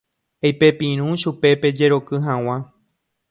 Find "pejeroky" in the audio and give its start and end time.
1.61-2.15